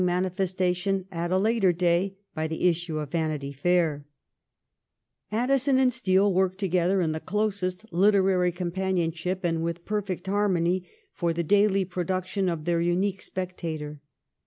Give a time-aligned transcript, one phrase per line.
[0.01, 4.07] 173 manifestation at a later day by the issue of' Vanity Fair;
[5.31, 11.33] Addison and Steele worked together in the closest literary companionship and with perfect harmony for
[11.33, 14.01] the daily production of their unique' Spectator.'